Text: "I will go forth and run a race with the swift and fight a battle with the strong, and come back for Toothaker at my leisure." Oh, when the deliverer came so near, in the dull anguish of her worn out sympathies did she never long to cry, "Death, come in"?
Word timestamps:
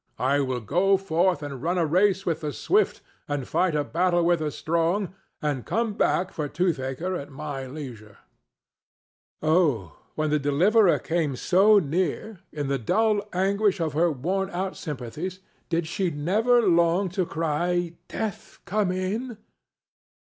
"I 0.17 0.39
will 0.39 0.61
go 0.61 0.97
forth 0.97 1.43
and 1.43 1.61
run 1.61 1.77
a 1.77 1.85
race 1.85 2.25
with 2.25 2.41
the 2.41 2.51
swift 2.53 3.01
and 3.27 3.47
fight 3.47 3.75
a 3.75 3.83
battle 3.83 4.23
with 4.23 4.39
the 4.39 4.49
strong, 4.49 5.13
and 5.43 5.63
come 5.63 5.93
back 5.93 6.31
for 6.33 6.49
Toothaker 6.49 7.15
at 7.21 7.29
my 7.29 7.67
leisure." 7.67 8.17
Oh, 9.43 9.99
when 10.15 10.31
the 10.31 10.39
deliverer 10.39 10.97
came 10.97 11.35
so 11.35 11.77
near, 11.77 12.39
in 12.51 12.67
the 12.67 12.79
dull 12.79 13.21
anguish 13.31 13.79
of 13.79 13.93
her 13.93 14.11
worn 14.11 14.49
out 14.49 14.75
sympathies 14.75 15.39
did 15.69 15.85
she 15.85 16.09
never 16.09 16.63
long 16.63 17.07
to 17.09 17.23
cry, 17.23 17.93
"Death, 18.07 18.57
come 18.65 18.91
in"? 18.91 19.37